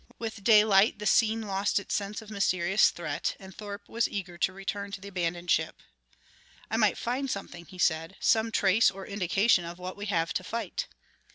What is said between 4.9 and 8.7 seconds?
to the abandoned ship. "I might find something," he said, "some